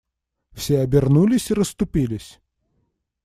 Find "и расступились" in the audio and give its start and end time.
1.51-2.41